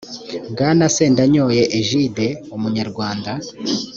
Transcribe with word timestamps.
bwana 0.51 0.85
sendanyoye 0.95 1.63
egide 1.79 2.27
umunyarwanda 2.55 3.31